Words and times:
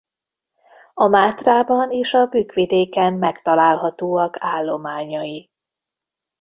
A 0.93 1.07
Mátrában 1.07 1.91
és 1.91 2.13
a 2.13 2.25
Bükk-vidéken 2.25 3.13
megtalálhatóak 3.13 4.35
állományai. 4.39 5.49